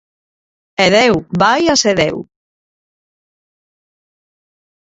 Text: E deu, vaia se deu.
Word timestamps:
E 0.85 0.87
deu, 0.95 1.15
vaia 1.41 1.73
se 1.83 1.91
deu. 2.01 2.17